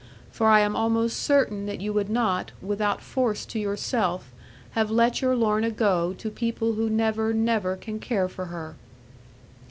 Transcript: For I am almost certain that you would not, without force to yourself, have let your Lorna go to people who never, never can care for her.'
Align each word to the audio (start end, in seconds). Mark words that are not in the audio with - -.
For 0.31 0.47
I 0.47 0.61
am 0.61 0.75
almost 0.75 1.17
certain 1.21 1.67
that 1.67 1.79
you 1.79 1.93
would 1.93 2.09
not, 2.09 2.53
without 2.59 3.01
force 3.01 3.45
to 3.45 3.59
yourself, 3.59 4.31
have 4.71 4.89
let 4.89 5.21
your 5.21 5.35
Lorna 5.35 5.69
go 5.69 6.11
to 6.13 6.31
people 6.31 6.73
who 6.73 6.89
never, 6.89 7.33
never 7.35 7.75
can 7.75 7.99
care 7.99 8.27
for 8.27 8.45
her.' 8.45 8.73